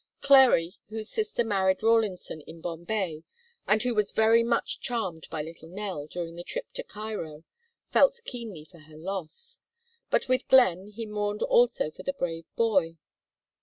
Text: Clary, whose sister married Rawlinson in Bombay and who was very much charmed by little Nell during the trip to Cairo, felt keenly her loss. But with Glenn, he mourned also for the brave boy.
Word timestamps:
Clary, 0.19 0.73
whose 0.89 1.11
sister 1.11 1.43
married 1.43 1.83
Rawlinson 1.83 2.41
in 2.47 2.59
Bombay 2.59 3.23
and 3.67 3.83
who 3.83 3.93
was 3.93 4.09
very 4.11 4.41
much 4.43 4.79
charmed 4.79 5.27
by 5.29 5.43
little 5.43 5.69
Nell 5.69 6.07
during 6.07 6.35
the 6.35 6.43
trip 6.43 6.65
to 6.73 6.83
Cairo, 6.83 7.43
felt 7.91 8.19
keenly 8.25 8.63
her 8.73 8.97
loss. 8.97 9.59
But 10.09 10.27
with 10.27 10.47
Glenn, 10.47 10.87
he 10.87 11.05
mourned 11.05 11.43
also 11.43 11.91
for 11.91 12.01
the 12.01 12.13
brave 12.13 12.47
boy. 12.55 12.97